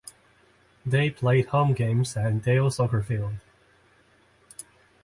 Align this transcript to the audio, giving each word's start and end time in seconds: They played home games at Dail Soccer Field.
They 0.83 1.11
played 1.11 1.49
home 1.49 1.73
games 1.73 2.17
at 2.17 2.41
Dail 2.41 2.71
Soccer 2.71 3.03
Field. 3.03 3.35